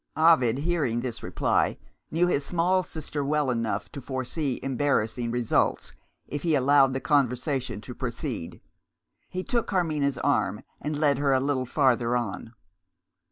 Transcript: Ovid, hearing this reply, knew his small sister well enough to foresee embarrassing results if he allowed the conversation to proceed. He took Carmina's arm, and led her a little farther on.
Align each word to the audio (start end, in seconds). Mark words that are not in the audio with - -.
Ovid, 0.17 0.57
hearing 0.57 1.01
this 1.01 1.21
reply, 1.21 1.77
knew 2.09 2.25
his 2.25 2.43
small 2.43 2.81
sister 2.81 3.23
well 3.23 3.51
enough 3.51 3.91
to 3.91 4.01
foresee 4.01 4.59
embarrassing 4.63 5.29
results 5.29 5.93
if 6.27 6.41
he 6.41 6.55
allowed 6.55 6.93
the 6.93 6.99
conversation 6.99 7.81
to 7.81 7.93
proceed. 7.93 8.61
He 9.29 9.43
took 9.43 9.67
Carmina's 9.67 10.17
arm, 10.17 10.63
and 10.81 10.97
led 10.99 11.19
her 11.19 11.33
a 11.33 11.39
little 11.39 11.67
farther 11.67 12.17
on. 12.17 12.55